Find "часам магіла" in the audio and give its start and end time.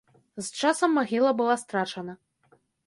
0.61-1.31